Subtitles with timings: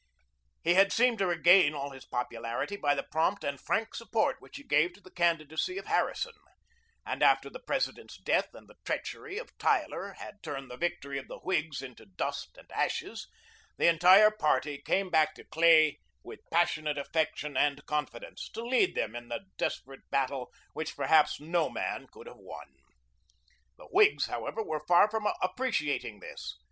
[0.63, 4.57] He had seemed to regain all his popularity by the prompt and frank support which
[4.57, 6.33] he gave to the candidacy of Harrison;
[7.05, 11.27] and after the President's death and the treachery of Tyler had turned the victory of
[11.27, 13.27] the Whigs into dust and ashes,
[13.77, 19.15] the entire party came back to Clay with passionate affection and confidence, to lead them
[19.15, 22.73] in the desperate battle which perhaps no man could have won.
[23.77, 26.57] The Whigs, however, were far from appreciating this.